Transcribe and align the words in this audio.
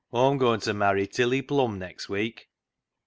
Aw'm 0.11 0.39
goin' 0.39 0.59
t' 0.59 0.73
marry 0.73 1.05
Tilly 1.05 1.43
Plum 1.43 1.77
next 1.77 2.09
week." 2.09 2.49